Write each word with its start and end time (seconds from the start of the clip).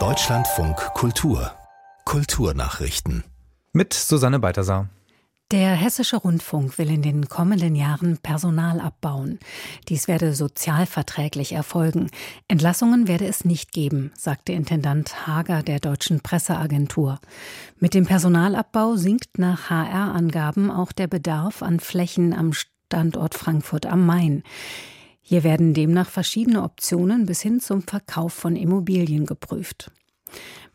Deutschlandfunk 0.00 0.76
Kultur 0.94 1.52
Kulturnachrichten 2.04 3.22
mit 3.72 3.92
Susanne 3.94 4.40
Balthasar. 4.40 4.88
Der 5.52 5.76
Hessische 5.76 6.16
Rundfunk 6.16 6.76
will 6.78 6.90
in 6.90 7.02
den 7.02 7.28
kommenden 7.28 7.76
Jahren 7.76 8.18
Personal 8.18 8.80
abbauen. 8.80 9.38
Dies 9.88 10.08
werde 10.08 10.34
sozialverträglich 10.34 11.52
erfolgen. 11.52 12.10
Entlassungen 12.48 13.06
werde 13.06 13.28
es 13.28 13.44
nicht 13.44 13.70
geben, 13.70 14.10
sagte 14.18 14.50
Intendant 14.54 15.28
Hager 15.28 15.62
der 15.62 15.78
deutschen 15.78 16.20
Presseagentur. 16.20 17.20
Mit 17.78 17.94
dem 17.94 18.06
Personalabbau 18.06 18.96
sinkt 18.96 19.38
nach 19.38 19.70
HR-Angaben 19.70 20.72
auch 20.72 20.90
der 20.90 21.06
Bedarf 21.06 21.62
an 21.62 21.78
Flächen 21.78 22.34
am 22.34 22.54
Standort 22.54 23.34
Frankfurt 23.34 23.86
am 23.86 24.04
Main. 24.04 24.42
Hier 25.26 25.42
werden 25.42 25.72
demnach 25.72 26.10
verschiedene 26.10 26.62
Optionen 26.62 27.24
bis 27.24 27.40
hin 27.40 27.58
zum 27.58 27.82
Verkauf 27.82 28.34
von 28.34 28.56
Immobilien 28.56 29.24
geprüft. 29.24 29.90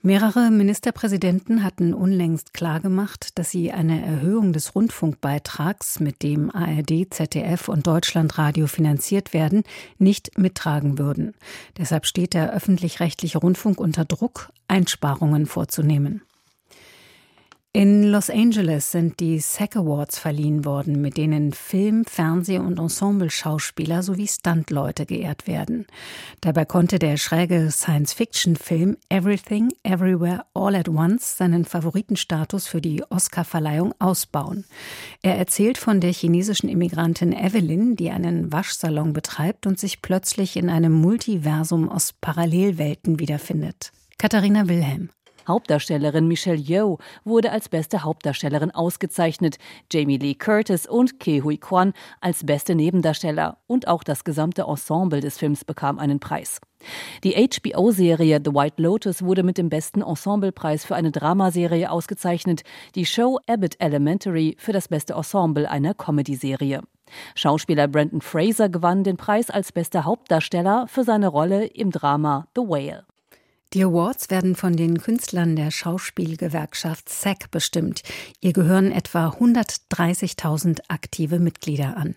Mehrere 0.01 0.49
Ministerpräsidenten 0.49 1.63
hatten 1.63 1.93
unlängst 1.93 2.53
klargemacht, 2.53 3.37
dass 3.37 3.51
sie 3.51 3.71
eine 3.71 4.03
Erhöhung 4.03 4.53
des 4.53 4.73
Rundfunkbeitrags, 4.73 5.99
mit 5.99 6.23
dem 6.23 6.49
ARD, 6.49 7.13
ZDF 7.13 7.67
und 7.67 7.85
Deutschlandradio 7.85 8.65
finanziert 8.65 9.33
werden, 9.33 9.63
nicht 9.99 10.37
mittragen 10.37 10.97
würden. 10.97 11.35
Deshalb 11.77 12.07
steht 12.07 12.33
der 12.33 12.51
öffentlich-rechtliche 12.51 13.37
Rundfunk 13.37 13.79
unter 13.79 14.05
Druck, 14.05 14.51
Einsparungen 14.67 15.45
vorzunehmen. 15.45 16.21
In 17.71 18.05
Los 18.05 18.31
Angeles 18.31 18.91
sind 18.91 19.19
die 19.19 19.37
SAG 19.37 19.75
Awards 19.75 20.17
verliehen 20.17 20.65
worden, 20.65 21.01
mit 21.01 21.17
denen 21.17 21.53
Film-, 21.53 22.03
Fernseh- 22.03 22.57
und 22.57 22.79
Ensemble-Schauspieler 22.79 24.01
sowie 24.01 24.27
Stuntleute 24.27 25.05
geehrt 25.05 25.45
werden. 25.45 25.85
Dabei 26.41 26.65
konnte 26.65 26.97
der 26.97 27.17
schräge 27.17 27.69
Science-Fiction-Film 27.69 28.97
Everything, 29.09 29.71
Everywhere, 29.83 30.45
All 30.55 30.73
at 30.73 30.89
Once 30.89 31.37
seinen 31.37 31.63
Favoritenstatus 31.63 32.65
für 32.65 32.81
die 32.81 33.03
Oscar-Verleihung 33.07 33.93
ausbauen. 33.99 34.65
Er 35.21 35.37
erzählt 35.37 35.77
von 35.77 36.01
der 36.01 36.11
chinesischen 36.11 36.69
Immigrantin 36.69 37.33
Evelyn, 37.33 37.95
die 37.95 38.09
einen 38.09 38.51
Waschsalon 38.51 39.13
betreibt 39.13 39.67
und 39.67 39.77
sich 39.77 40.01
plötzlich 40.01 40.57
in 40.57 40.71
einem 40.71 40.93
Multiversum 40.93 41.87
aus 41.87 42.13
Parallelwelten 42.13 43.19
wiederfindet. 43.19 43.91
Katharina 44.17 44.67
Wilhelm. 44.67 45.11
Hauptdarstellerin 45.49 46.27
Michelle 46.27 46.57
Yeoh 46.57 46.97
wurde 47.25 47.51
als 47.51 47.67
beste 47.67 48.03
Hauptdarstellerin 48.03 48.71
ausgezeichnet, 48.71 49.57
Jamie 49.91 50.17
Lee 50.17 50.35
Curtis 50.35 50.87
und 50.87 51.19
Ke 51.19 51.43
Hui 51.43 51.57
Kwan 51.57 51.91
als 52.21 52.45
beste 52.45 52.75
Nebendarsteller 52.75 53.57
und 53.67 53.89
auch 53.89 54.03
das 54.03 54.23
gesamte 54.23 54.61
Ensemble 54.61 55.19
des 55.19 55.37
Films 55.37 55.65
bekam 55.65 55.99
einen 55.99 56.21
Preis. 56.21 56.61
Die 57.23 57.33
HBO-Serie 57.33 58.39
The 58.43 58.53
White 58.53 58.81
Lotus 58.81 59.21
wurde 59.21 59.43
mit 59.43 59.57
dem 59.57 59.69
besten 59.69 60.01
Ensemblepreis 60.01 60.85
für 60.85 60.95
eine 60.95 61.11
Dramaserie 61.11 61.91
ausgezeichnet, 61.91 62.63
die 62.95 63.05
Show 63.05 63.39
Abbott 63.47 63.75
Elementary 63.79 64.55
für 64.57 64.71
das 64.71 64.87
beste 64.87 65.13
Ensemble 65.13 65.69
einer 65.69 65.93
Comedy-Serie. 65.93 66.81
Schauspieler 67.35 67.87
Brandon 67.87 68.21
Fraser 68.21 68.69
gewann 68.69 69.03
den 69.03 69.17
Preis 69.17 69.49
als 69.49 69.71
bester 69.71 70.05
Hauptdarsteller 70.05 70.87
für 70.87 71.03
seine 71.03 71.27
Rolle 71.27 71.65
im 71.65 71.91
Drama 71.91 72.47
The 72.55 72.61
Whale. 72.61 73.08
Die 73.73 73.83
Awards 73.83 74.31
werden 74.31 74.55
von 74.55 74.75
den 74.75 74.97
Künstlern 74.97 75.55
der 75.55 75.69
Schauspielgewerkschaft 75.69 77.07
SAG 77.07 77.51
bestimmt. 77.51 78.01
Ihr 78.41 78.53
gehören 78.53 78.91
etwa 78.91 79.29
130.000 79.29 80.79
aktive 80.87 81.39
Mitglieder 81.39 81.95
an. 81.95 82.15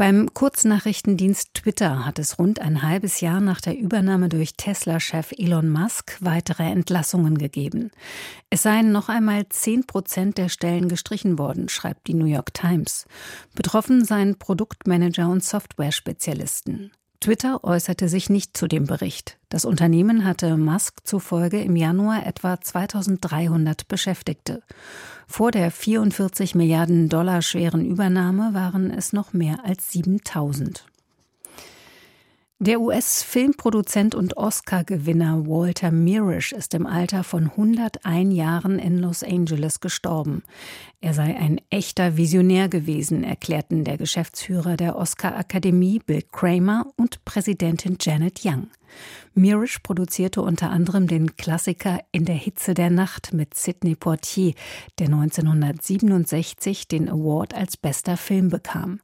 Beim 0.00 0.32
Kurznachrichtendienst 0.32 1.52
Twitter 1.52 2.06
hat 2.06 2.18
es 2.18 2.38
rund 2.38 2.58
ein 2.58 2.82
halbes 2.82 3.20
Jahr 3.20 3.40
nach 3.40 3.60
der 3.60 3.78
Übernahme 3.78 4.30
durch 4.30 4.54
Tesla-Chef 4.54 5.32
Elon 5.36 5.68
Musk 5.68 6.16
weitere 6.20 6.62
Entlassungen 6.62 7.36
gegeben. 7.36 7.90
Es 8.48 8.62
seien 8.62 8.92
noch 8.92 9.10
einmal 9.10 9.48
zehn 9.50 9.86
Prozent 9.86 10.38
der 10.38 10.48
Stellen 10.48 10.88
gestrichen 10.88 11.38
worden, 11.38 11.68
schreibt 11.68 12.06
die 12.06 12.14
New 12.14 12.24
York 12.24 12.54
Times. 12.54 13.06
Betroffen 13.54 14.02
seien 14.02 14.38
Produktmanager 14.38 15.28
und 15.28 15.44
Software-Spezialisten. 15.44 16.92
Twitter 17.20 17.62
äußerte 17.64 18.08
sich 18.08 18.30
nicht 18.30 18.56
zu 18.56 18.66
dem 18.66 18.86
Bericht. 18.86 19.38
Das 19.50 19.66
Unternehmen 19.66 20.24
hatte 20.24 20.56
Musk 20.56 21.06
zufolge 21.06 21.60
im 21.60 21.76
Januar 21.76 22.26
etwa 22.26 22.58
2300 22.58 23.86
Beschäftigte. 23.88 24.62
Vor 25.26 25.50
der 25.50 25.70
44 25.70 26.54
Milliarden 26.54 27.10
Dollar 27.10 27.42
schweren 27.42 27.84
Übernahme 27.84 28.54
waren 28.54 28.90
es 28.90 29.12
noch 29.12 29.34
mehr 29.34 29.58
als 29.66 29.92
7000. 29.92 30.86
Der 32.62 32.78
US-Filmproduzent 32.78 34.14
und 34.14 34.36
Oscar-Gewinner 34.36 35.46
Walter 35.46 35.90
Mirisch 35.90 36.52
ist 36.52 36.74
im 36.74 36.84
Alter 36.84 37.24
von 37.24 37.44
101 37.44 38.34
Jahren 38.34 38.78
in 38.78 38.98
Los 38.98 39.22
Angeles 39.22 39.80
gestorben. 39.80 40.42
Er 41.00 41.14
sei 41.14 41.38
ein 41.38 41.62
echter 41.70 42.18
Visionär 42.18 42.68
gewesen, 42.68 43.24
erklärten 43.24 43.84
der 43.84 43.96
Geschäftsführer 43.96 44.76
der 44.76 44.96
Oscar-Akademie 44.96 46.00
Bill 46.04 46.22
Kramer 46.30 46.84
und 46.96 47.24
Präsidentin 47.24 47.96
Janet 47.98 48.42
Young. 48.44 48.66
Mirisch 49.34 49.78
produzierte 49.78 50.42
unter 50.42 50.70
anderem 50.70 51.06
den 51.06 51.36
Klassiker 51.36 52.00
In 52.12 52.24
der 52.24 52.34
Hitze 52.34 52.74
der 52.74 52.90
Nacht 52.90 53.32
mit 53.32 53.54
Sidney 53.54 53.94
Poitier, 53.94 54.54
der 54.98 55.06
1967 55.06 56.88
den 56.88 57.08
Award 57.08 57.54
als 57.54 57.76
bester 57.76 58.16
Film 58.16 58.48
bekam. 58.48 59.00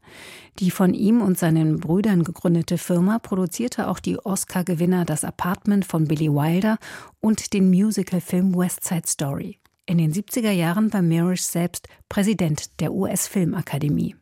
Die 0.59 0.71
von 0.71 0.95
ihm 0.95 1.23
und 1.23 1.39
seinen 1.39 1.79
Brüdern 1.79 2.25
gegründete 2.25 2.79
Firma 2.79 3.19
produzierte 3.19 3.89
auch 3.89 4.01
die 4.01 4.19
Oscar-Gewinner 4.19 5.05
Das 5.05 5.25
Apartment 5.25 5.85
von 5.85 6.09
Billy 6.09 6.31
Wilder 6.31 6.79
und 7.21 7.53
den 7.53 7.71
Musicalfilm 7.71 8.57
West 8.57 8.85
Side 8.85 9.07
Story. 9.07 9.59
In 9.87 9.99
den 9.99 10.13
70er 10.13 10.51
Jahren 10.51 10.93
war 10.93 11.03
Mirisch 11.03 11.43
selbst 11.43 11.89
Präsident 12.09 12.81
der 12.81 12.93
US-Filmakademie. 12.93 14.17